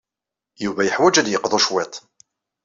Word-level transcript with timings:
Yuba 0.63 0.81
yeḥwaj 0.87 1.15
ad 1.17 1.23
d-yeqḍu 1.25 1.59
cwiṭ. 1.65 1.93